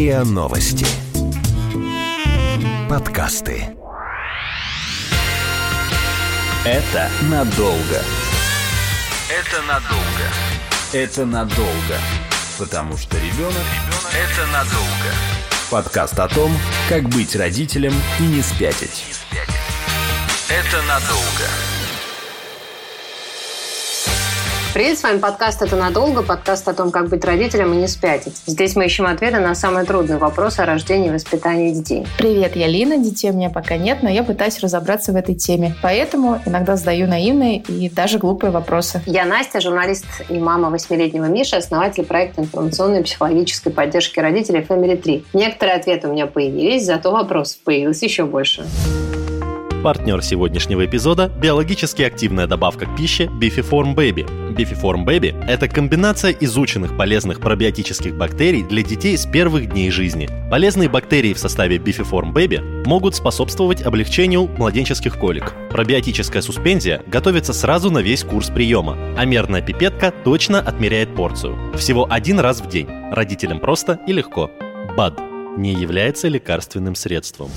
[0.00, 0.86] РИА Новости.
[2.88, 3.76] Подкасты.
[6.64, 8.00] Это надолго.
[9.28, 10.26] Это надолго.
[10.94, 11.98] Это надолго.
[12.56, 13.66] Потому что ребенок–
[14.14, 15.12] это надолго.
[15.70, 16.50] Подкаст о том,
[16.88, 19.04] как быть родителем и не спятить.
[20.48, 21.69] Это надолго.
[24.72, 28.40] Привет, с вами подкаст «Это надолго», подкаст о том, как быть родителем и не спятить.
[28.46, 32.06] Здесь мы ищем ответы на самые трудные вопросы о рождении и воспитании детей.
[32.16, 35.74] Привет, я Лина, детей у меня пока нет, но я пытаюсь разобраться в этой теме.
[35.82, 39.02] Поэтому иногда задаю наивные и даже глупые вопросы.
[39.06, 44.96] Я Настя, журналист и мама восьмилетнего Миши, основатель проекта информационной и психологической поддержки родителей Family
[44.96, 45.24] 3.
[45.32, 48.64] Некоторые ответы у меня появились, зато вопросов появилось еще больше.
[49.82, 54.26] Партнер сегодняшнего эпизода– биологически активная добавка к пище Bifiform Baby.
[54.54, 60.28] Bifiform Baby– это комбинация изученных полезных пробиотических бактерий для детей с первых дней жизни.
[60.50, 65.54] Полезные бактерии в составе Bifiform Baby могут способствовать облегчению младенческих колик.
[65.70, 71.56] Пробиотическая суспензия готовится сразу на весь курс приема, а мерная пипетка точно отмеряет порцию.
[71.74, 72.88] Всего один раз в день.
[73.12, 74.50] Родителям просто и легко.
[74.94, 75.20] БАД
[75.56, 77.50] не является лекарственным средством.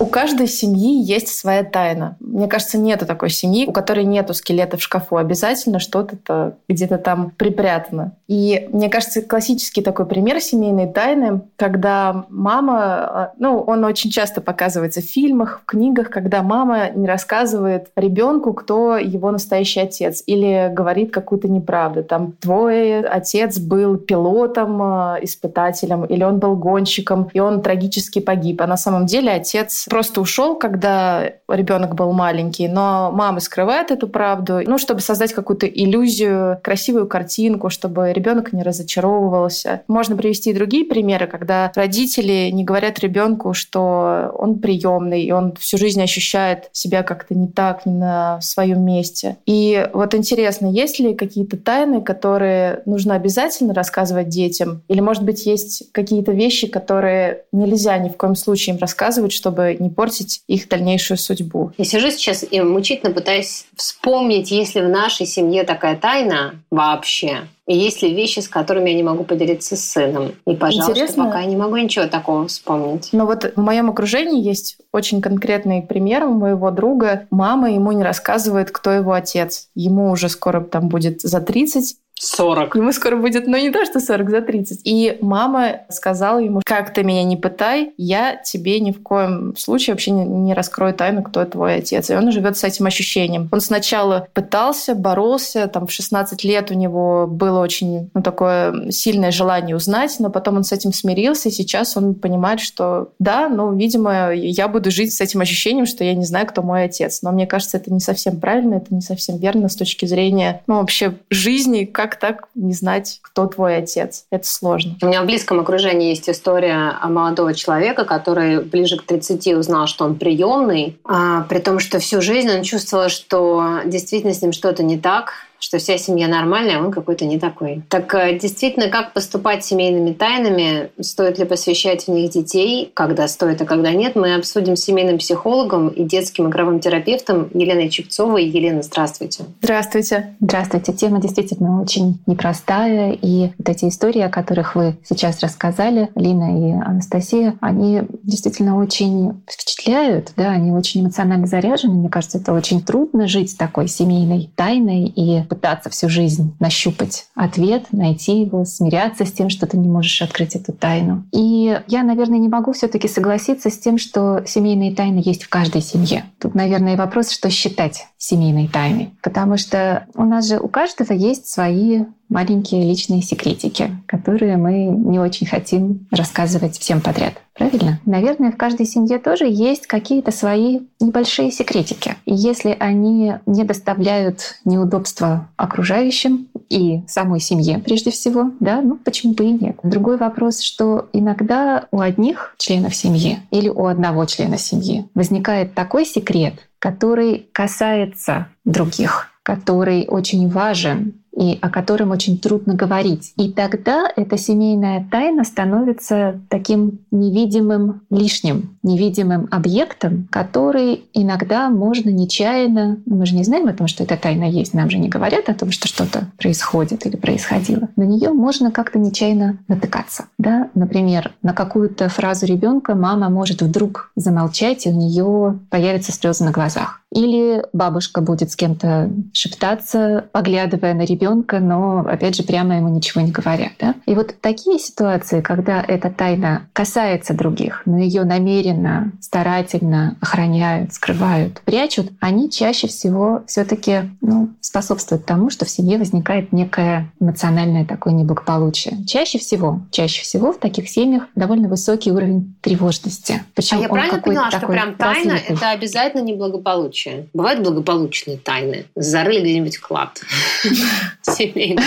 [0.00, 2.16] У каждой семьи есть своя тайна.
[2.20, 5.18] Мне кажется, нету такой семьи, у которой нету скелета в шкафу.
[5.18, 8.12] Обязательно что-то где-то там припрятано.
[8.26, 15.02] И мне кажется, классический такой пример семейной тайны, когда мама, ну, он очень часто показывается
[15.02, 21.12] в фильмах, в книгах, когда мама не рассказывает ребенку, кто его настоящий отец, или говорит
[21.12, 22.04] какую-то неправду.
[22.04, 28.62] Там, твой отец был пилотом, э, испытателем, или он был гонщиком, и он трагически погиб.
[28.62, 34.08] А на самом деле отец просто ушел, когда ребенок был маленький, но мама скрывает эту
[34.08, 39.82] правду, ну, чтобы создать какую-то иллюзию, красивую картинку, чтобы ребенок не разочаровывался.
[39.88, 45.54] Можно привести и другие примеры, когда родители не говорят ребенку, что он приемный, и он
[45.56, 49.36] всю жизнь ощущает себя как-то не так, не на своем месте.
[49.44, 54.82] И вот интересно, есть ли какие-то тайны, которые нужно обязательно рассказывать детям?
[54.86, 59.76] Или, может быть, есть какие-то вещи, которые нельзя ни в коем случае им рассказывать, чтобы
[59.80, 61.72] не портить их дальнейшую судьбу.
[61.78, 67.48] Я сижу сейчас и мучительно пытаюсь вспомнить, есть ли в нашей семье такая тайна вообще,
[67.66, 70.32] и есть ли вещи, с которыми я не могу поделиться с сыном.
[70.44, 71.26] И, пожалуйста, Интересно.
[71.26, 73.10] пока я не могу ничего такого вспомнить.
[73.12, 77.28] Но вот в моем окружении есть очень конкретный пример у моего друга.
[77.30, 79.68] Мама ему не рассказывает, кто его отец.
[79.76, 82.74] Ему уже скоро там будет за 30, 40.
[82.76, 84.80] Ему скоро будет, ну не то, что 40, за 30.
[84.84, 89.94] И мама сказала ему, как ты меня не пытай, я тебе ни в коем случае
[89.94, 92.10] вообще не, не раскрою тайну, кто твой отец.
[92.10, 93.48] И он живет с этим ощущением.
[93.50, 99.30] Он сначала пытался, боролся, там в 16 лет у него было очень ну, такое сильное
[99.30, 103.74] желание узнать, но потом он с этим смирился, и сейчас он понимает, что да, ну,
[103.74, 107.22] видимо, я буду жить с этим ощущением, что я не знаю, кто мой отец.
[107.22, 110.76] Но мне кажется, это не совсем правильно, это не совсем верно с точки зрения, ну,
[110.76, 114.24] вообще жизни, как как так не знать, кто твой отец?
[114.30, 114.96] Это сложно.
[115.00, 119.86] У меня в близком окружении есть история о молодого человека, который ближе к 30 узнал,
[119.86, 124.52] что он приемный, а, при том, что всю жизнь он чувствовал, что действительно с ним
[124.52, 127.82] что-то не так, что вся семья нормальная, а он какой-то не такой.
[127.88, 130.90] Так э, действительно, как поступать с семейными тайнами?
[131.00, 132.90] Стоит ли посвящать в них детей?
[132.94, 134.16] Когда стоит, а когда нет?
[134.16, 138.46] Мы обсудим с семейным психологом и детским игровым терапевтом Еленой Чепцовой.
[138.46, 139.44] Елена, здравствуйте.
[139.62, 140.34] Здравствуйте.
[140.40, 140.92] Здравствуйте.
[140.92, 143.12] Тема действительно очень непростая.
[143.12, 149.42] И вот эти истории, о которых вы сейчас рассказали, Лина и Анастасия, они действительно очень
[149.48, 151.94] впечатляют, да, они очень эмоционально заряжены.
[151.94, 157.26] Мне кажется, это очень трудно жить с такой семейной тайной и пытаться всю жизнь нащупать
[157.34, 161.24] ответ, найти его, смиряться с тем, что ты не можешь открыть эту тайну.
[161.32, 165.48] И я, наверное, не могу все таки согласиться с тем, что семейные тайны есть в
[165.48, 166.24] каждой семье.
[166.38, 169.10] Тут, наверное, вопрос, что считать семейной тайной.
[169.22, 175.18] Потому что у нас же у каждого есть свои маленькие личные секретики, которые мы не
[175.18, 177.34] очень хотим рассказывать всем подряд.
[177.54, 178.00] Правильно?
[178.06, 182.16] Наверное, в каждой семье тоже есть какие-то свои небольшие секретики.
[182.24, 189.34] И если они не доставляют неудобства окружающим и самой семье прежде всего, да, ну почему
[189.34, 189.78] бы и нет.
[189.82, 196.06] Другой вопрос, что иногда у одних членов семьи или у одного члена семьи возникает такой
[196.06, 203.32] секрет, который касается других, который очень важен и о котором очень трудно говорить.
[203.36, 212.98] И тогда эта семейная тайна становится таким невидимым лишним, невидимым объектом, который иногда можно нечаянно,
[213.06, 215.48] ну, мы же не знаем о том, что эта тайна есть, нам же не говорят
[215.48, 217.88] о том, что что-то происходит или происходило.
[217.96, 220.26] На нее можно как-то нечаянно натыкаться.
[220.36, 220.68] Да?
[220.74, 226.50] Например, на какую-то фразу ребенка мама может вдруг замолчать, и у нее появятся слезы на
[226.50, 226.99] глазах.
[227.12, 233.20] Или бабушка будет с кем-то шептаться, поглядывая на ребенка, но, опять же, прямо ему ничего
[233.20, 233.72] не говоря.
[233.80, 233.94] Да?
[234.06, 241.60] И вот такие ситуации, когда эта тайна касается других, но ее намеренно, старательно охраняют, скрывают,
[241.64, 248.12] прячут, они чаще всего все-таки ну, способствуют тому, что в семье возникает некое эмоциональное такое
[248.12, 249.04] неблагополучие.
[249.06, 253.42] Чаще всего, чаще всего в таких семьях довольно высокий уровень тревожности.
[253.54, 256.99] Причем а я правильно поняла, что прям тайна— это обязательно неблагополучие?
[257.00, 257.28] Благополучие.
[257.32, 258.86] Бывают благополучные тайны.
[258.94, 260.20] Зарыли где-нибудь клад
[261.22, 261.82] семейный.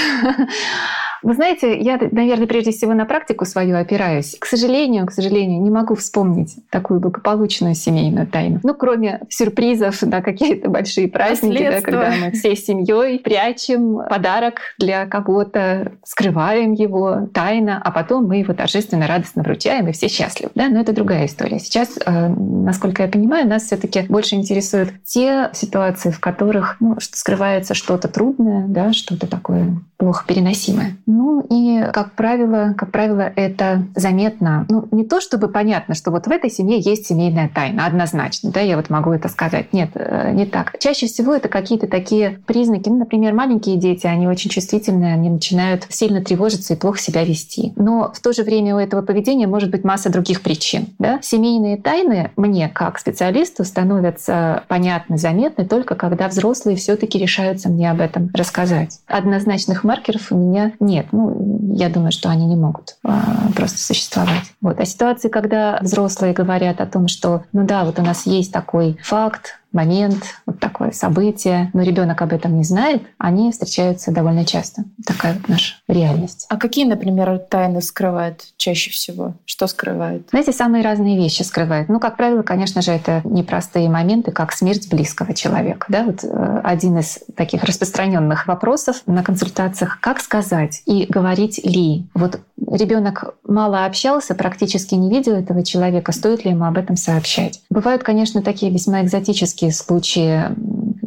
[1.24, 4.36] Вы знаете, я, наверное, прежде всего на практику свою опираюсь.
[4.40, 8.60] К сожалению, к сожалению, не могу вспомнить такую благополучную семейную тайну.
[8.64, 15.06] Ну, кроме сюрпризов на какие-то большие праздники, да, когда мы всей семьей прячем подарок для
[15.06, 20.52] кого-то, скрываем его тайно, а потом мы его торжественно, радостно вручаем, и все счастливы.
[20.56, 20.68] Да?
[20.68, 21.60] Но это другая история.
[21.60, 26.98] Сейчас, э, насколько я понимаю, нас все таки больше интересуют те ситуации, в которых ну,
[27.00, 30.98] скрывается что-то трудное, да, что-то такое плохо переносимое.
[31.16, 34.66] Ну и, как правило, как правило, это заметно.
[34.68, 38.62] Ну, не то чтобы понятно, что вот в этой семье есть семейная тайна, однозначно, да,
[38.62, 39.72] я вот могу это сказать.
[39.74, 40.80] Нет, э, не так.
[40.80, 45.86] Чаще всего это какие-то такие признаки, ну, например, маленькие дети, они очень чувствительные, они начинают
[45.90, 47.74] сильно тревожиться и плохо себя вести.
[47.76, 50.88] Но в то же время у этого поведения может быть масса других причин.
[50.98, 51.20] Да?
[51.22, 58.02] Семейные тайны мне, как специалисту, становятся понятны, заметны только когда взрослые все-таки решаются мне об
[58.02, 59.00] этом рассказать.
[59.06, 61.03] Однозначных маркеров у меня нет.
[61.12, 64.52] Ну, я думаю, что они не могут а, просто существовать.
[64.62, 64.80] Вот.
[64.80, 68.98] А ситуации, когда взрослые говорят о том, что, ну да, вот у нас есть такой
[69.04, 74.86] факт, момент, вот такое событие, но ребенок об этом не знает, они встречаются довольно часто.
[75.06, 76.46] Такая вот наша реальность.
[76.50, 79.34] А какие, например, тайны скрывают чаще всего?
[79.46, 80.30] Что скрывают?
[80.30, 81.90] Знаете, самые разные вещи скрывают.
[81.90, 85.88] Ну, как правило, конечно же, это непростые моменты, как смерть близкого человека.
[85.90, 86.04] Да?
[86.04, 92.08] Вот э, один из таких распространенных вопросов на консультациях, как сказать и говорить ли.
[92.14, 92.40] Вот
[92.72, 97.62] ребенок мало общался, практически не видел этого человека, стоит ли ему об этом сообщать.
[97.70, 100.46] Бывают, конечно, такие весьма экзотические случаи,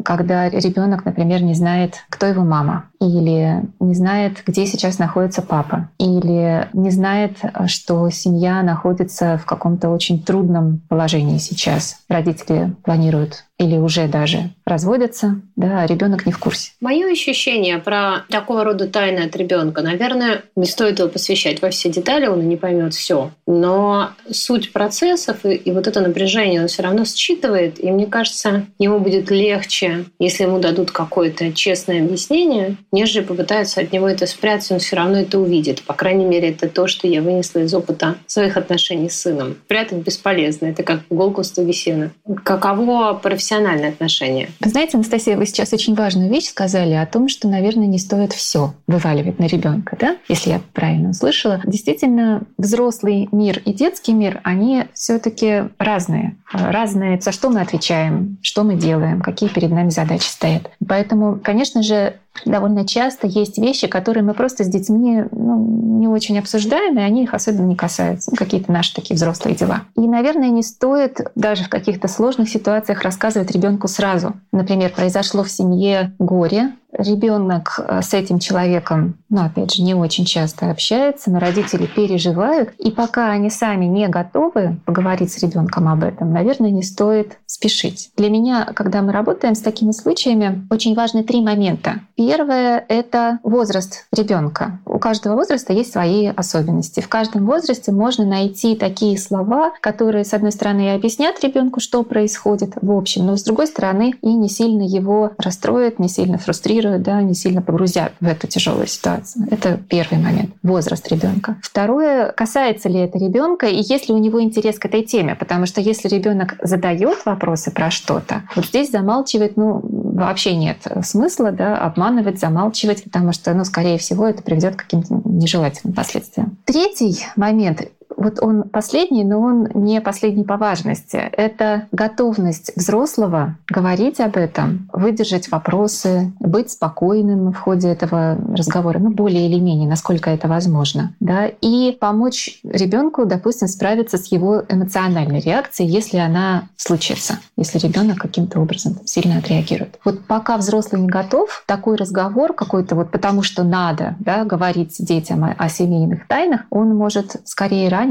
[0.05, 5.91] когда ребенок, например, не знает, кто его мама, или не знает, где сейчас находится папа,
[5.99, 11.99] или не знает, что семья находится в каком-то очень трудном положении сейчас.
[12.09, 16.73] Родители планируют или уже даже разводятся, да, а ребенок не в курсе.
[16.81, 21.89] Мое ощущение про такого рода тайны от ребенка, наверное, не стоит его посвящать во все
[21.89, 23.31] детали, он и не поймет все.
[23.47, 28.67] Но суть процессов и, и вот это напряжение он все равно считывает, и мне кажется,
[28.79, 34.71] ему будет легче, если ему дадут какое-то честное объяснение, нежели попытаются от него это спрятать,
[34.73, 35.83] он все равно это увидит.
[35.83, 39.57] По крайней мере, это то, что я вынесла из опыта своих отношений с сыном.
[39.67, 42.11] Прятать бесполезно, это как иголку в стоге сена.
[42.45, 44.49] Каково профессиональное профессиональные отношения.
[44.61, 48.75] Знаете, Анастасия, вы сейчас очень важную вещь сказали о том, что, наверное, не стоит все
[48.89, 50.17] вываливать на ребенка, да?
[50.29, 51.61] Если я правильно услышала.
[51.65, 56.37] Действительно, взрослый мир и детский мир, они все-таки разные.
[56.53, 60.71] Разные, за что мы отвечаем, что мы делаем, какие перед нами задачи стоят.
[60.87, 66.39] Поэтому, конечно же, довольно часто есть вещи, которые мы просто с детьми ну, не очень
[66.39, 68.31] обсуждаем, и они их особенно не касаются.
[68.31, 69.83] Ну, какие-то наши такие взрослые дела.
[69.97, 74.35] И, наверное, не стоит даже в каких-то сложных ситуациях рассказывать ребенку сразу.
[74.53, 80.25] Например, произошло в семье горе, ребенок э, с этим человеком, ну, опять же, не очень
[80.25, 86.05] часто общается, но родители переживают, и пока они сами не готовы поговорить с ребенком об
[86.05, 88.11] этом, наверное, не стоит спешить.
[88.17, 92.01] Для меня, когда мы работаем с такими случаями, очень важны три момента.
[92.17, 94.81] Первое— это возраст ребенка.
[94.85, 97.01] У каждого возраста есть свои особенности.
[97.01, 102.75] В каждом возрасте можно найти такие слова, которые, с одной стороны, объяснят ребенку, что происходит
[102.81, 107.03] в общем, но с другой стороны, и не сильно его расстроят, не сильно фрустрируют мотивируют,
[107.03, 109.47] да, не сильно погрузят в эту тяжелую ситуацию.
[109.51, 110.51] Это первый момент.
[110.63, 111.57] Возраст ребенка.
[111.63, 115.35] Второе, касается ли это ребенка и есть ли у него интерес к этой теме.
[115.35, 121.53] Потому что если ребенок задает вопросы про что-то, вот здесь замалчивать, ну, вообще нет смысла,
[121.53, 126.57] да, обманывать, замалчивать, потому что, ну, скорее всего, это приведет к каким-то нежелательным последствиям.
[126.65, 127.83] Третий момент
[128.17, 131.17] вот он последний, но он не последний по важности.
[131.17, 139.11] Это готовность взрослого говорить об этом, выдержать вопросы, быть спокойным в ходе этого разговора, ну,
[139.11, 145.41] более или менее, насколько это возможно, да, и помочь ребенку, допустим, справиться с его эмоциональной
[145.41, 149.99] реакцией, если она случится, если ребенок каким-то образом сильно отреагирует.
[150.05, 155.45] Вот пока взрослый не готов, такой разговор какой-то вот потому что надо да, говорить детям
[155.45, 158.06] о, о семейных тайнах, он может скорее ранить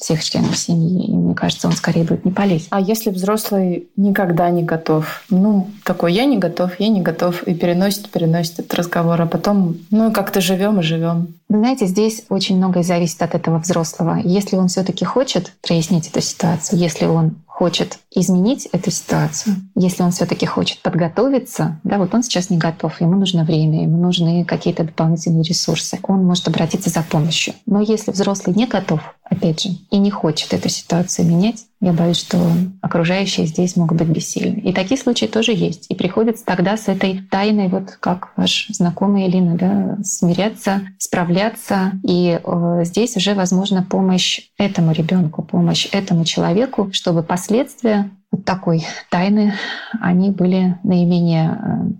[0.00, 1.06] всех членов семьи.
[1.06, 2.68] И мне кажется, он скорее будет не полезен.
[2.70, 5.24] А если взрослый никогда не готов?
[5.28, 9.76] Ну, такой, я не готов, я не готов, и переносит, переносит этот разговор, а потом,
[9.90, 11.34] ну, как-то живем и живем.
[11.48, 14.20] Вы знаете, здесь очень многое зависит от этого взрослого.
[14.24, 20.12] Если он все-таки хочет прояснить эту ситуацию, если он хочет изменить эту ситуацию, если он
[20.12, 24.84] все-таки хочет подготовиться, да, вот он сейчас не готов, ему нужно время, ему нужны какие-то
[24.84, 27.52] дополнительные ресурсы, он может обратиться за помощью.
[27.66, 32.18] Но если взрослый не готов, опять же, и не хочет эту ситуацию менять, я боюсь,
[32.18, 32.38] что
[32.82, 34.60] окружающие здесь могут быть бессильны.
[34.60, 35.86] И такие случаи тоже есть.
[35.90, 41.92] И приходится тогда с этой тайной, вот как ваш знакомый Элина, да, смиряться, справляться.
[42.06, 48.86] И э, здесь уже возможна помощь этому ребенку, помощь этому человеку, чтобы последствия вот такой
[49.10, 49.54] тайны,
[50.00, 51.58] они были наименее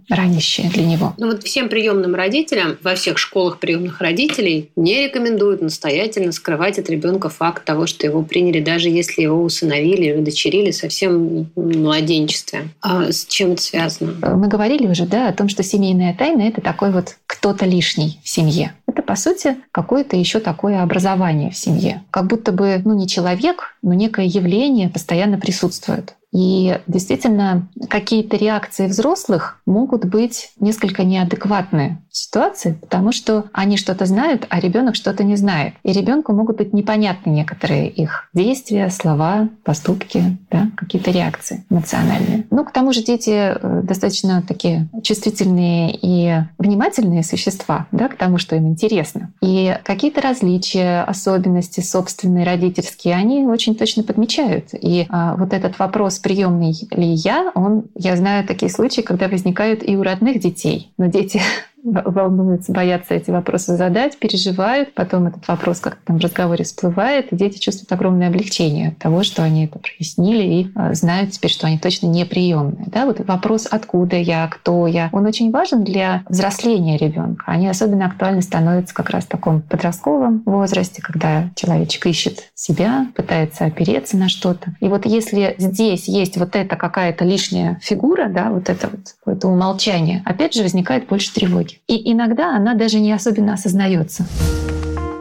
[0.09, 1.15] э, ранящие для него.
[1.19, 6.89] Ну вот всем приемным родителям во всех школах приемных родителей не рекомендуют настоятельно скрывать от
[6.89, 12.69] ребенка факт того, что его приняли, даже если его усыновили или удочерили совсем в младенчестве.
[12.81, 14.37] А с чем это связано?
[14.37, 18.29] Мы говорили уже да, о том, что семейная тайна— это такой вот кто-то лишний в
[18.29, 18.75] семье.
[18.87, 22.03] Это, по сути, какое-то еще такое образование в семье.
[22.11, 26.15] Как будто бы, ну, не человек, но некое явление постоянно присутствует.
[26.33, 34.47] И действительно, какие-то реакции взрослых могут быть несколько неадекватны ситуации, потому что они что-то знают,
[34.49, 35.75] а ребенок что-то не знает.
[35.83, 42.47] И ребенку могут быть непонятны некоторые их действия, слова, поступки, да, какие-то реакции эмоциональные.
[42.51, 48.39] Ну, к тому же дети э, достаточно такие чувствительные и внимательные существа да, к тому,
[48.39, 49.33] что им интересно.
[49.43, 54.69] И какие-то различия, особенности собственные, родительские, они очень точно подмечают.
[54.73, 59.87] И а, вот этот вопрос, приемный ли я, он, я знаю такие случаи, когда возникают
[59.87, 60.93] и у родных детей.
[60.97, 61.41] Но дети
[61.83, 67.37] волнуются, боятся эти вопросы задать, переживают, потом этот вопрос как-то там в разговоре всплывает, и
[67.37, 71.67] дети чувствуют огромное облегчение от того, что они это прояснили и а, знают теперь, что
[71.67, 72.87] они точно неприемные.
[72.87, 73.07] Да?
[73.07, 77.45] Вот вопрос «откуда я?», «кто я?», он очень важен для взросления ребенка.
[77.47, 83.65] Они особенно актуальны становятся как раз в таком подростковом возрасте, когда человечек ищет себя, пытается
[83.65, 84.75] опереться на что-то.
[84.81, 89.49] И вот если здесь есть вот эта какая-то лишняя фигура, да, вот это вот какое-то
[89.49, 91.83] умолчание, опять же возникает больше тревоги тревоги.
[91.87, 94.27] И иногда она даже не особенно осознается.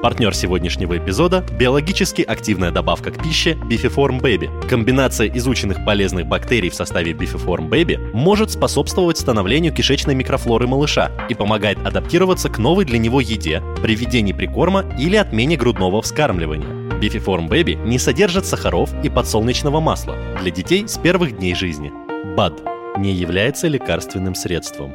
[0.01, 4.49] Партнер сегодняшнего эпизода– биологически активная добавка к пище Bifiform Baby.
[4.69, 11.33] Комбинация изученных полезных бактерий в составе Bifiform Baby может способствовать становлению кишечной микрофлоры малыша и
[11.33, 16.69] помогает адаптироваться к новой для него еде при введении прикорма или отмене грудного вскармливания.
[17.01, 21.91] Bifiform Baby не содержит сахаров и подсолнечного масла для детей с первых дней жизни.
[22.37, 22.61] БАД
[22.97, 24.93] не является лекарственным средством.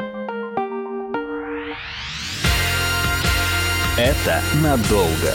[3.97, 5.35] Это надолго.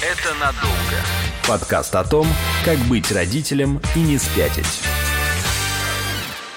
[0.00, 1.02] Это надолго.
[1.48, 2.28] Подкаст о том,
[2.64, 4.82] как быть родителем и не спятить.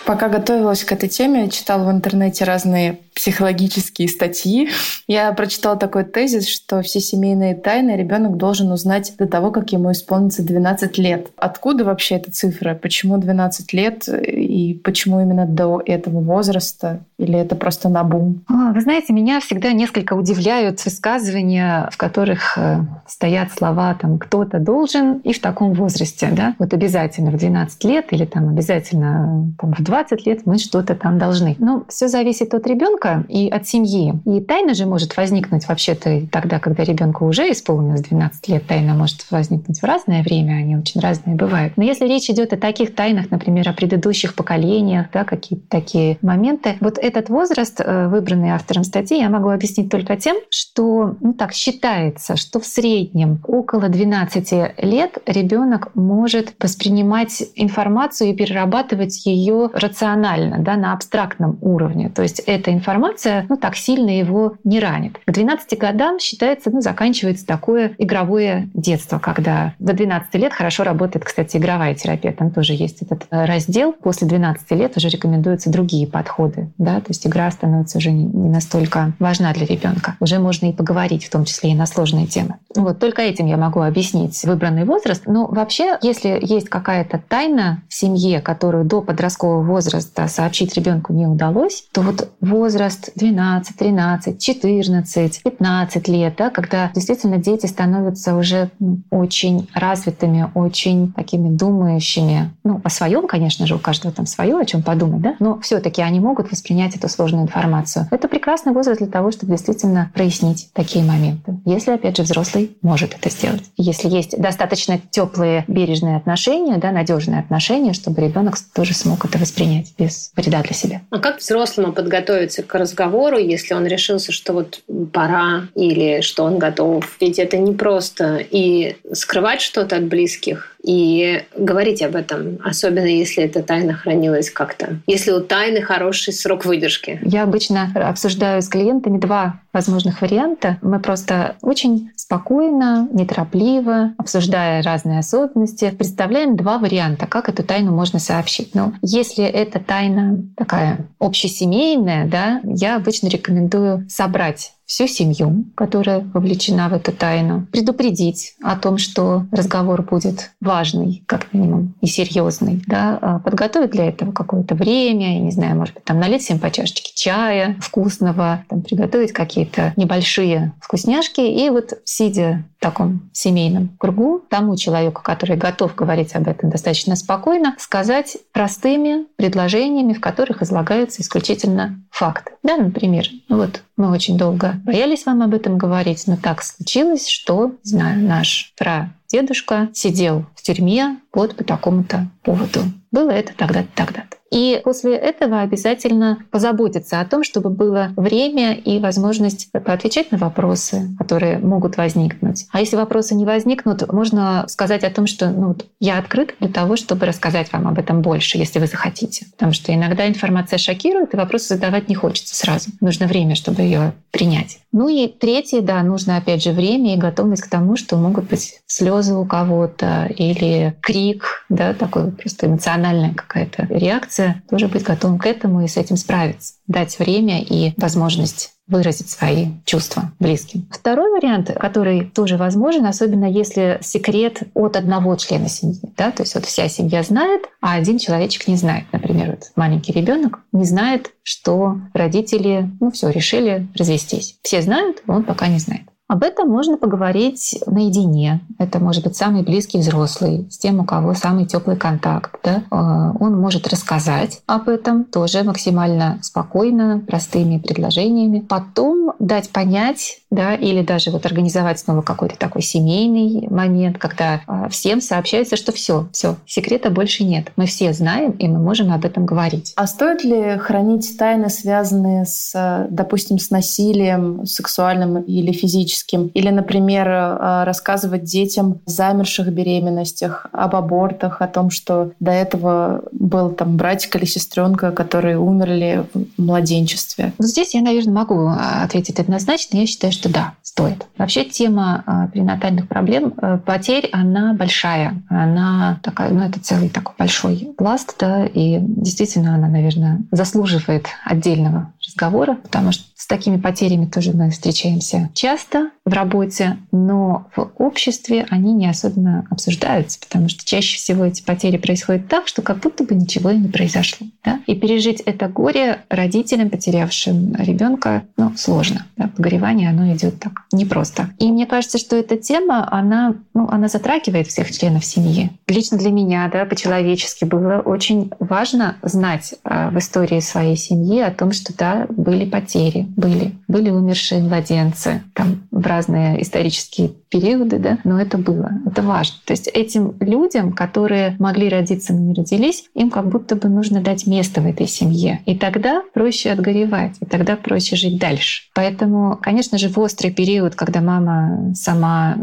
[0.05, 4.69] Пока готовилась к этой теме, читала в интернете разные психологические статьи.
[5.07, 9.91] Я прочитала такой тезис, что все семейные тайны ребенок должен узнать до того, как ему
[9.91, 11.31] исполнится 12 лет.
[11.35, 12.75] Откуда вообще эта цифра?
[12.75, 16.99] Почему 12 лет и почему именно до этого возраста?
[17.17, 18.43] Или это просто на бум?
[18.47, 25.17] Вы знаете, меня всегда несколько удивляют высказывания, в которых э, стоят слова там «кто-то должен»
[25.23, 26.29] и в таком возрасте.
[26.31, 26.53] Да?
[26.59, 31.17] Вот обязательно в 12 лет или там обязательно там, в 20 лет мы что-то там
[31.17, 31.55] должны.
[31.57, 34.13] Но все зависит от ребенка, ребенка и от семьи.
[34.25, 38.67] И тайна же может возникнуть вообще-то тогда, когда ребенку уже исполнилось 12 лет.
[38.67, 41.73] Тайна может возникнуть в разное время, они очень разные бывают.
[41.77, 46.75] Но если речь идет о таких тайнах, например, о предыдущих поколениях, да, какие-то такие моменты,
[46.79, 51.53] вот этот возраст, э, выбранный автором статьи, я могу объяснить только тем, что ну, так
[51.53, 54.51] считается, что в среднем около 12
[54.83, 62.09] лет ребенок может воспринимать информацию и перерабатывать ее рационально, да, на абстрактном уровне.
[62.09, 65.17] То есть эта информация информация, ну, так сильно его не тиранит.
[65.25, 71.25] К 12 годам считается, ну, заканчивается такое игровое детство, когда до 12 лет хорошо работает,
[71.25, 72.31] кстати, игровая терапия.
[72.31, 73.93] Там тоже есть этот э, раздел.
[73.93, 76.69] После 12 лет уже рекомендуются другие подходы.
[76.77, 76.99] Да?
[76.99, 80.15] То есть игра становится уже не настолько важна для ребенка.
[80.19, 82.55] Уже можно и поговорить, в том числе и на сложные темы.
[82.75, 85.23] Вот только этим я могу объяснить выбранный возраст.
[85.25, 91.25] Но вообще, если есть какая-то тайна в семье, которую до подросткового возраста сообщить ребенку не
[91.25, 98.69] удалось, то вот возраст 12, 13, 14, 15 лет, да, когда действительно дети становятся уже
[98.79, 104.57] ну, очень развитыми, очень такими думающими, ну, о своем, конечно же, у каждого там свое,
[104.57, 108.07] о чем подумать, да, но все-таки они могут воспринять эту сложную информацию.
[108.11, 111.59] Это прекрасный возраст для того, чтобы действительно прояснить такие моменты.
[111.65, 113.63] Если, опять же, взрослый может это сделать.
[113.77, 119.93] Если есть достаточно теплые, бережные отношения, да, надежные отношения, чтобы ребенок тоже смог это воспринять
[119.97, 121.01] без вреда для себя.
[121.09, 124.81] А как взрослому подготовиться к разговору, если он решился, что вот
[125.13, 127.05] пора или что он готов?
[127.19, 133.43] Ведь это не просто и скрывать что-то от близких, и говорить об этом, особенно если
[133.43, 134.99] эта тайна хранилась как-то.
[135.05, 137.19] Если у тайны хороший срок выдержки.
[137.23, 140.77] Я обычно обсуждаю с клиентами два возможных варианта.
[140.81, 148.17] Мы просто очень спокойно, неторопливо, обсуждая разные особенности, представляем два варианта, как эту тайну можно
[148.19, 148.73] сообщить.
[148.73, 156.89] Но если эта тайна такая общесемейная, да, я обычно рекомендую собрать всю семью, которая вовлечена
[156.89, 163.19] в эту тайну, предупредить о том, что разговор будет важный, как минимум, и серьезный, да,
[163.21, 166.71] а подготовить для этого какое-то время, я не знаю, может быть, там налить всем по
[166.71, 174.41] чашечке чая вкусного, там, приготовить какие-то небольшие вкусняшки, и вот сидя в таком семейном кругу,
[174.49, 181.21] тому человеку, который готов говорить об этом достаточно спокойно, сказать простыми предложениями, в которых излагаются
[181.21, 182.53] исключительно факты.
[182.63, 187.27] Да, например, ну вот мы очень долго боялись вам об этом говорить, но так случилось,
[187.27, 192.81] что, знаю, наш прадедушка сидел в тюрьме вот по такому-то поводу.
[193.11, 194.36] Было это тогда-то, тогда-то.
[194.51, 201.09] И после этого обязательно позаботиться о том, чтобы было время и возможность отвечать на вопросы,
[201.17, 202.65] которые могут возникнуть.
[202.71, 206.95] А если вопросы не возникнут, можно сказать о том, что ну, я открыт для того,
[206.95, 209.45] чтобы рассказать вам об этом больше, если вы захотите.
[209.51, 212.89] Потому что иногда информация шокирует, и вопросы задавать не хочется сразу.
[213.01, 214.79] Нужно время, чтобы ее принять.
[214.91, 218.79] Ну и третье, да, нужно опять же время и готовность к тому, что могут быть
[218.85, 224.36] слезы у кого-то или крик, да, такой просто эмоциональная какая-то реакция.
[224.69, 226.75] Тоже быть готовым к этому и с этим справиться.
[226.87, 230.87] Дать время и возможность выразить свои чувства близким.
[230.91, 235.99] Второй вариант, который тоже возможен, особенно если секрет от одного члена семьи.
[236.15, 236.31] Да?
[236.31, 239.05] То есть вот вся семья знает, а один человечек не знает.
[239.11, 244.57] Например, вот маленький ребенок не знает, что родители ну все решили развестись.
[244.63, 246.03] Все знают, он пока не знает.
[246.27, 248.59] Об этом можно поговорить наедине.
[248.77, 252.59] Это может быть самый близкий взрослый, с тем, у кого самый теплый контакт.
[252.63, 252.83] Да?
[252.91, 258.59] А, он может рассказать об этом тоже максимально спокойно, простыми предложениями.
[258.59, 264.89] Потом дать понять, да, или даже вот организовать снова какой-то такой семейный момент, когда а,
[264.89, 267.71] всем сообщается, что все, все, секрета больше нет.
[267.77, 269.93] Мы все знаем, и мы можем об этом говорить.
[269.95, 276.16] А стоит ли хранить тайны, связанные с, допустим, с насилием сексуальным или физическим?
[276.17, 276.47] Физическим.
[276.47, 283.23] Или, например, э, рассказывать детям о замерших беременностях, об абортах, о том, что до этого
[283.31, 287.53] был там братик или сестренка, которые умерли в младенчестве.
[287.59, 289.97] Здесь я, наверное, могу а, ответить однозначно.
[289.97, 291.25] Я считаю, что да, стоит.
[291.37, 295.41] Вообще тема а, перинатальных проблем, э, потерь, она большая.
[295.49, 302.11] Она такая, ну, это целый такой большой пласт, да, и действительно она, наверное, заслуживает отдельного
[302.37, 308.65] разговора, потому что с такими потерями тоже мы встречаемся часто в работе, но в обществе
[308.69, 313.23] они не особенно обсуждаются, потому что чаще всего эти потери происходят так, что как будто
[313.23, 314.47] бы ничего и не произошло.
[314.65, 314.79] Да?
[314.87, 319.25] И пережить это горе родителям, потерявшим ребенка, ну, сложно.
[319.37, 319.49] Да?
[319.55, 321.51] Погоревание, оно идет так непросто.
[321.59, 325.71] И мне кажется, что эта тема, она, ну, она затрагивает всех членов семьи.
[325.87, 331.51] Лично для меня, да, по-человечески было очень важно знать а, в истории своей семьи о
[331.51, 333.73] том, что да, были потери, были.
[333.87, 339.55] Были умершие младенцы там, в разные исторические периоды, да, но это было, это важно.
[339.65, 344.21] То есть этим людям, которые могли родиться, но не родились, им как будто бы нужно
[344.21, 345.61] дать место в этой семье.
[345.65, 348.83] И тогда проще отгоревать, и тогда проще жить дальше.
[348.93, 352.57] Поэтому, конечно же, в острый период, когда мама сама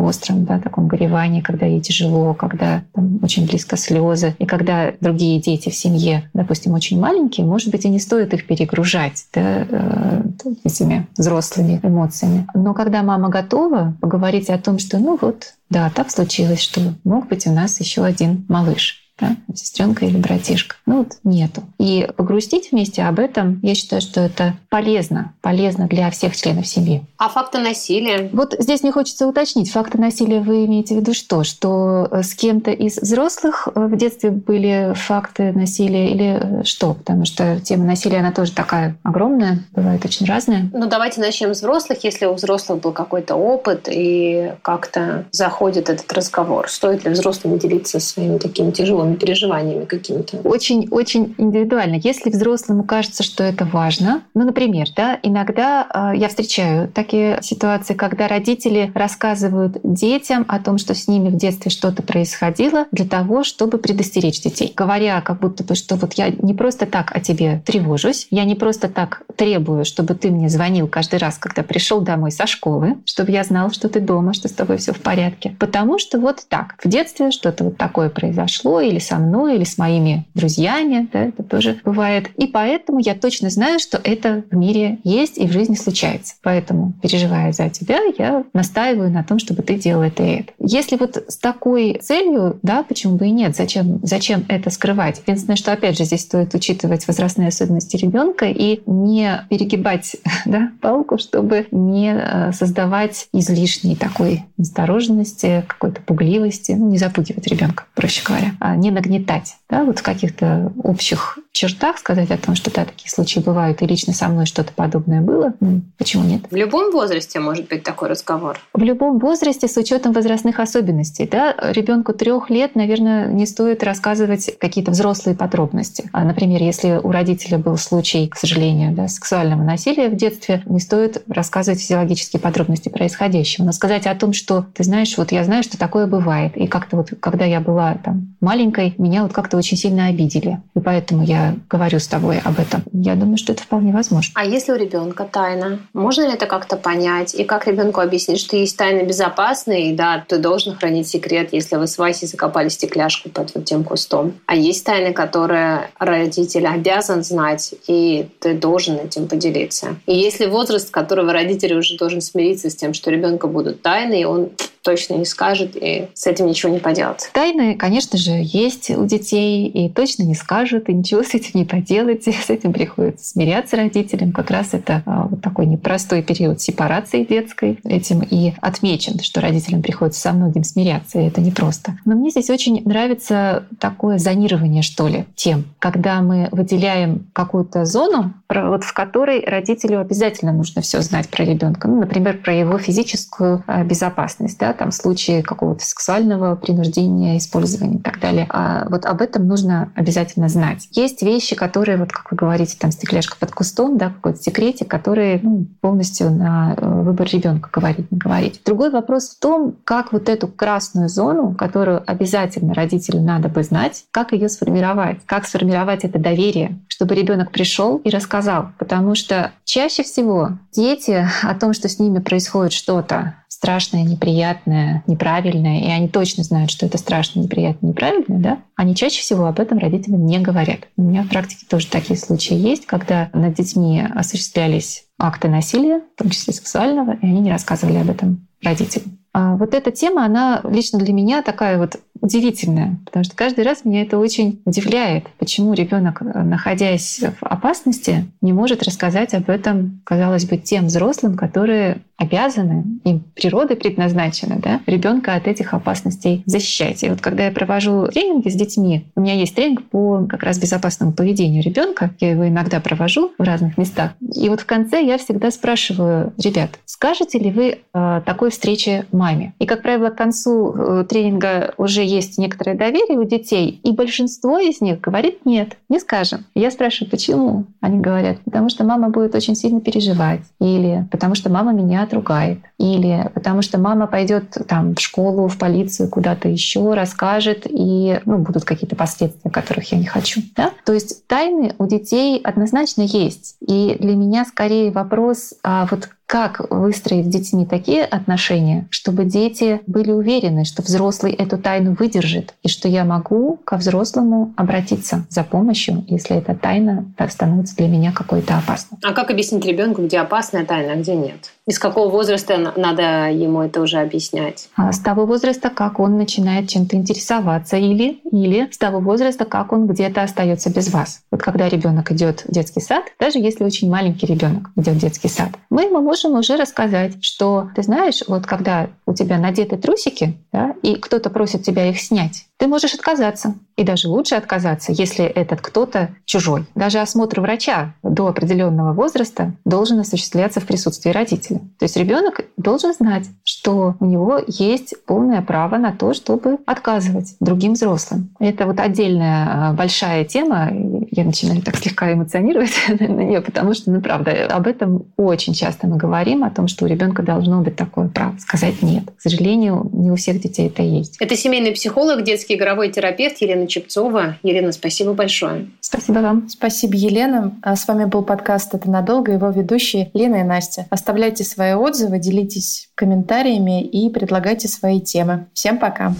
[0.00, 5.40] остром да, таком горевании, когда ей тяжело, когда там очень близко слезы, и когда другие
[5.40, 10.22] дети в семье, допустим, очень маленькие, может быть, и не стоит их перегружать да, э,
[10.64, 12.46] этими взрослыми эмоциями.
[12.54, 17.28] Но когда мама готова поговорить о том, что ну вот, да, так случилось, что мог
[17.28, 20.76] быть у нас еще один малыш да, сестренка или братишка.
[20.86, 21.62] Ну вот нету.
[21.78, 27.02] И погрустить вместе об этом, я считаю, что это полезно, полезно для всех членов семьи.
[27.18, 28.30] А факты насилия?
[28.32, 29.70] Вот здесь мне хочется уточнить.
[29.72, 31.44] Факты насилия вы имеете в виду что?
[31.44, 36.94] Что э, с кем-то из взрослых э, в детстве были факты насилия или э, что?
[36.94, 40.70] Потому что тема насилия, она тоже такая огромная, бывает очень разная.
[40.72, 42.04] Ну давайте начнем с взрослых.
[42.04, 47.98] Если у взрослых был какой-то опыт и как-то заходит этот разговор, стоит ли взрослым делиться
[48.00, 50.38] своими такими тяжелыми тяжелыми переживаниями какими-то?
[50.38, 52.00] Очень-очень индивидуально.
[52.02, 57.94] Если взрослому кажется, что это важно, ну, например, да, иногда э, я встречаю такие ситуации,
[57.94, 63.44] когда родители рассказывают детям о том, что с ними в детстве что-то происходило, для того,
[63.44, 67.62] чтобы предостеречь детей, говоря как будто бы, что вот я не просто так о тебе
[67.64, 72.30] тревожусь, я не просто так требую, чтобы ты мне звонил каждый раз, когда пришел домой
[72.30, 75.98] со школы, чтобы я знал, что ты дома, что с тобой все в порядке, потому
[75.98, 79.78] что вот так в детстве что-то вот такое произошло или или со мной, или с
[79.78, 82.30] моими друзьями, да, это тоже бывает.
[82.36, 86.34] И поэтому я точно знаю, что это в мире есть и в жизни случается.
[86.42, 90.52] Поэтому, переживая за тебя, я настаиваю на том, чтобы ты делал это и это.
[90.58, 95.22] Если вот с такой целью, да, почему бы и нет, зачем, зачем это скрывать?
[95.26, 101.18] Единственное, что, опять же, здесь стоит учитывать возрастные особенности ребенка и не перегибать да, палку,
[101.18, 108.52] чтобы не э, создавать излишней такой осторожности, какой-то пугливости, ну, не запугивать ребенка, проще говоря,
[108.60, 112.84] а не не нагнетать, да, вот в каких-то общих чертах сказать о том, что да,
[112.84, 115.54] такие случаи бывают, и лично со мной что-то подобное было,
[115.96, 116.42] почему нет?
[116.50, 118.58] В любом возрасте может быть такой разговор?
[118.72, 121.28] В любом возрасте с учетом возрастных особенностей.
[121.30, 121.54] Да?
[121.72, 126.08] Ребенку трех лет, наверное, не стоит рассказывать какие-то взрослые подробности.
[126.12, 130.78] А, например, если у родителя был случай, к сожалению, да, сексуального насилия в детстве, не
[130.78, 133.64] стоит рассказывать физиологические подробности происходящего.
[133.64, 136.56] Но сказать о том, что ты знаешь, вот я знаю, что такое бывает.
[136.56, 140.60] И как-то вот, когда я была там маленькой меня вот как-то очень сильно обидели.
[140.76, 142.82] И поэтому я говорю с тобой об этом.
[142.92, 144.32] Я думаю, что это вполне возможно.
[144.34, 145.80] А если у ребенка тайна?
[145.92, 147.34] Можно ли это как-то понять?
[147.34, 151.76] И как ребенку объяснить, что есть тайны безопасные, и да, ты должен хранить секрет, если
[151.76, 154.34] вы с Васей закопали стекляшку под вот тем кустом.
[154.46, 159.96] А есть тайны, которые родитель обязан знать, и ты должен этим поделиться.
[160.06, 164.24] И если возраст, которого родитель уже должен смириться с тем, что ребенка будут тайны, и
[164.24, 164.50] он
[164.88, 167.28] точно не скажет, и с этим ничего не поделать.
[167.34, 171.66] Тайны, конечно же, есть у детей, и точно не скажут, и ничего с этим не
[171.66, 172.26] поделать.
[172.28, 174.32] И с этим приходится смиряться родителям.
[174.32, 177.78] Как раз это а, вот такой непростой период сепарации детской.
[177.84, 181.98] Этим и отмечен, что родителям приходится со многим смиряться, и это непросто.
[182.06, 188.32] Но мне здесь очень нравится такое зонирование, что ли, тем, когда мы выделяем какую-то зону,
[188.48, 191.88] вот в которой родителю обязательно нужно все знать про ребенка.
[191.88, 194.58] Ну, например, про его физическую а, безопасность.
[194.58, 194.72] Да?
[194.72, 198.46] там случаи какого-то сексуального принуждения, использования и так далее.
[198.48, 200.88] А вот об этом нужно обязательно знать.
[200.92, 205.40] Есть вещи, которые, вот как вы говорите, там стекляшка под кустом, да, какой-то секретик, которые
[205.42, 208.60] ну, полностью на э, выбор ребенка говорить, не говорить.
[208.64, 214.04] Другой вопрос в том, как вот эту красную зону, которую обязательно родителю надо бы знать,
[214.10, 218.37] как ее сформировать, как сформировать это доверие, чтобы ребенок пришел и рассказал.
[218.78, 225.80] Потому что чаще всего дети о том, что с ними происходит что-то, страшное, неприятное, неправильное,
[225.80, 229.78] и они точно знают, что это страшно, неприятно, неправильное, да, они чаще всего об этом
[229.78, 230.80] родителям не говорят.
[230.96, 236.18] У меня в практике тоже такие случаи есть, когда над детьми осуществлялись акты насилия, в
[236.18, 239.18] том числе сексуального, и они не рассказывали об этом родителям.
[239.32, 243.84] А вот эта тема, она лично для меня такая вот удивительная, потому что каждый раз
[243.84, 250.44] меня это очень удивляет, почему ребенок, находясь в опасности, не может рассказать об этом, казалось
[250.44, 257.04] бы, тем взрослым, которые обязаны, им природой предназначено, да, ребенка от этих опасностей защищать.
[257.04, 260.58] И вот когда я провожу тренинги с детьми, у меня есть тренинг по как раз
[260.58, 264.12] безопасному поведению ребенка, я его иногда провожу в разных местах.
[264.20, 269.54] И вот в конце я всегда спрашиваю, ребят, скажете ли вы о такой встрече маме?
[269.60, 274.58] И, как правило, к концу э, тренинга уже есть некоторое доверие у детей, и большинство
[274.58, 276.44] из них говорит нет, не скажем.
[276.54, 277.66] Я спрашиваю, почему?
[277.80, 282.58] Они говорят, потому что мама будет очень сильно переживать, или потому что мама меня отругает,
[282.78, 288.38] или потому что мама пойдет там в школу, в полицию, куда-то еще, расскажет, и ну,
[288.38, 290.40] будут какие-то последствия, которых я не хочу.
[290.56, 290.72] Да?
[290.84, 293.56] То есть тайны у детей однозначно есть.
[293.60, 299.80] И для меня скорее вопрос, а вот Как выстроить с детьми такие отношения, чтобы дети
[299.86, 305.42] были уверены, что взрослый эту тайну выдержит, и что я могу ко взрослому обратиться за
[305.42, 308.98] помощью, если эта тайна становится для меня какой-то опасной.
[309.02, 311.50] А как объяснить ребенку, где опасная тайна, а где нет?
[311.68, 314.70] И с какого возраста надо ему это уже объяснять?
[314.74, 319.72] А с того возраста, как он начинает чем-то интересоваться, или, или с того возраста, как
[319.72, 321.20] он где-то остается без вас.
[321.30, 325.28] Вот когда ребенок идет в детский сад, даже если очень маленький ребенок идет в детский
[325.28, 330.38] сад, мы ему можем уже рассказать, что ты знаешь, вот когда у тебя надеты трусики,
[330.50, 333.54] да, и кто-то просит тебя их снять, ты можешь отказаться.
[333.76, 336.66] И даже лучше отказаться, если этот кто-то чужой.
[336.74, 341.60] Даже осмотр врача до определенного возраста должен осуществляться в присутствии родителя.
[341.78, 343.26] То есть ребенок должен знать,
[343.58, 348.30] что у него есть полное право на то, чтобы отказывать другим взрослым.
[348.38, 350.70] Это вот отдельная а, большая тема.
[351.10, 355.88] Я начинаю так слегка эмоционировать на нее, потому что, ну, правда, об этом очень часто
[355.88, 359.04] мы говорим, о том, что у ребенка должно быть такое право сказать нет.
[359.16, 361.16] К сожалению, не у всех детей это есть.
[361.18, 364.36] Это семейный психолог, детский игровой терапевт Елена Чепцова.
[364.44, 365.68] Елена, спасибо большое.
[365.80, 366.48] Спасибо вам.
[366.48, 367.58] Спасибо, Елена.
[367.62, 370.86] А с вами был подкаст «Это надолго», его ведущие Лена и Настя.
[370.90, 375.46] Оставляйте свои отзывы, делитесь комментариями и предлагайте свои темы.
[375.54, 376.12] Всем пока.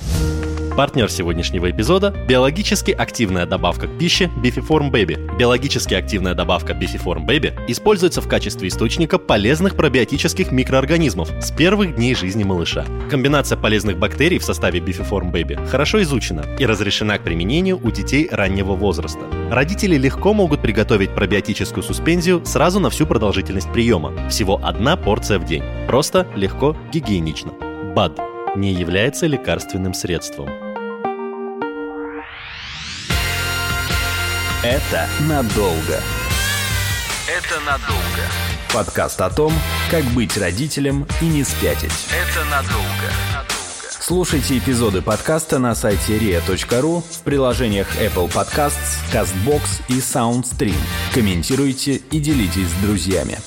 [0.78, 5.36] Партнер сегодняшнего эпизода– биологически активная добавка к пище Bifiform Baby.
[5.36, 12.14] Биологически активная добавка Bifiform Baby используется в качестве источника полезных пробиотических микроорганизмов с первых дней
[12.14, 12.84] жизни малыша.
[13.10, 18.28] Комбинация полезных бактерий в составе Bifiform Baby хорошо изучена и разрешена к применению у детей
[18.30, 19.22] раннего возраста.
[19.50, 24.12] Родители легко могут приготовить пробиотическую суспензию сразу на всю продолжительность приема.
[24.28, 25.64] Всего одна порция в день.
[25.88, 27.50] Просто, легко, гигиенично.
[27.96, 28.20] БАД
[28.54, 30.67] не является лекарственным средством.
[34.68, 35.98] Это надолго.
[37.26, 38.22] Это надолго.
[38.74, 39.50] Подкаст о том,
[39.90, 41.90] как быть родителем и не спятить.
[42.12, 43.46] Это надолго.
[43.88, 50.76] Слушайте эпизоды подкаста на сайте ria.ru в приложениях Apple Podcasts, CastBox и SoundStream.
[51.14, 53.38] Комментируйте и делитесь с друзьями.